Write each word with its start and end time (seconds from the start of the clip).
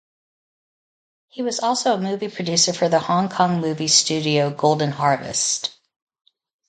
He 1.27 1.43
was 1.43 1.59
also 1.59 1.93
a 1.93 2.01
movie 2.01 2.27
producer 2.27 2.73
for 2.73 2.89
the 2.89 2.97
Hong 2.97 3.29
Kong 3.29 3.61
movie 3.61 3.87
studio 3.87 4.49
Golden 4.49 4.89
Harvest. 4.91 5.77